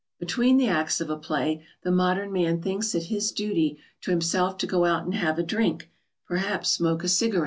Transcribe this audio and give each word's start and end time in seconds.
Between 0.17 0.57
the 0.57 0.67
acts 0.67 0.99
of 0.99 1.11
a 1.11 1.15
play 1.15 1.63
the 1.83 1.91
modern 1.91 2.31
man 2.31 2.59
thinks 2.59 2.95
it 2.95 3.03
his 3.03 3.31
duty 3.31 3.77
to 4.01 4.09
himself 4.09 4.57
to 4.57 4.65
go 4.65 4.83
out 4.85 5.03
and 5.03 5.13
have 5.13 5.37
a 5.37 5.43
drink, 5.43 5.91
perhaps 6.25 6.71
smoke 6.71 7.03
a 7.03 7.07
cigarette. 7.07 7.39